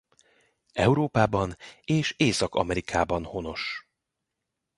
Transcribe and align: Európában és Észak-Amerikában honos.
Európában 0.73 1.55
és 1.83 2.13
Észak-Amerikában 2.17 3.23
honos. 3.23 3.87